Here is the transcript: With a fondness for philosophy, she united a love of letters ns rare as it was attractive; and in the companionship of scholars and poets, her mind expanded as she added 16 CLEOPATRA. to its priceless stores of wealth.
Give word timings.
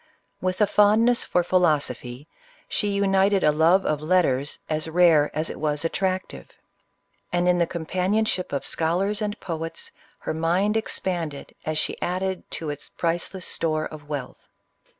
With 0.41 0.61
a 0.61 0.65
fondness 0.65 1.23
for 1.25 1.43
philosophy, 1.43 2.27
she 2.67 2.87
united 2.89 3.43
a 3.43 3.51
love 3.51 3.85
of 3.85 4.01
letters 4.01 4.57
ns 4.67 4.87
rare 4.89 5.29
as 5.37 5.47
it 5.51 5.59
was 5.59 5.85
attractive; 5.85 6.47
and 7.31 7.47
in 7.47 7.59
the 7.59 7.67
companionship 7.67 8.51
of 8.51 8.65
scholars 8.65 9.21
and 9.21 9.39
poets, 9.39 9.91
her 10.21 10.33
mind 10.33 10.75
expanded 10.75 11.53
as 11.67 11.77
she 11.77 12.01
added 12.01 12.41
16 12.49 12.49
CLEOPATRA. 12.49 12.49
to 12.49 12.69
its 12.71 12.89
priceless 12.89 13.45
stores 13.45 13.89
of 13.91 14.09
wealth. 14.09 14.47